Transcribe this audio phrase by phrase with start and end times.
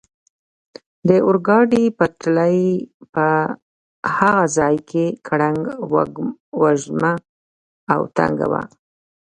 [1.07, 2.61] د اورګاډي پټلۍ
[3.13, 3.27] په
[4.17, 5.61] هغه ځای کې ګړنګ
[6.61, 7.13] وزمه
[7.93, 8.63] او تنګه وه.